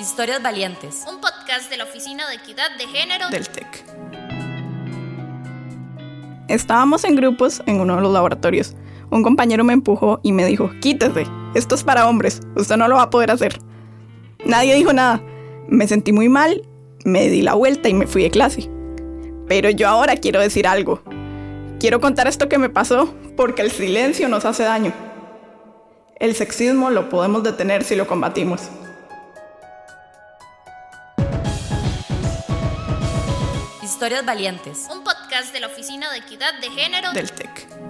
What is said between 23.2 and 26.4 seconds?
porque el silencio nos hace daño. El